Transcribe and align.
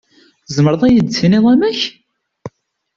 Tzemreḍ 0.45 0.81
ad 0.83 0.91
yi-d-tiniḍ 0.93 1.45
amek? 1.53 1.79